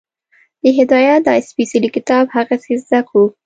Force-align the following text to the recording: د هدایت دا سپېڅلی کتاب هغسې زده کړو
د 0.61 0.63
هدایت 0.77 1.21
دا 1.27 1.33
سپېڅلی 1.47 1.89
کتاب 1.95 2.25
هغسې 2.35 2.73
زده 2.83 2.99
کړو 3.07 3.25